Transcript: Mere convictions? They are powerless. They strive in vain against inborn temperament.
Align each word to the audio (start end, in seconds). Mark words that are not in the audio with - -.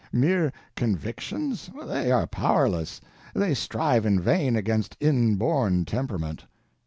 Mere 0.11 0.51
convictions? 0.75 1.69
They 1.85 2.11
are 2.11 2.25
powerless. 2.25 3.01
They 3.35 3.53
strive 3.53 4.03
in 4.03 4.19
vain 4.19 4.55
against 4.55 4.97
inborn 4.99 5.85
temperament. 5.85 6.45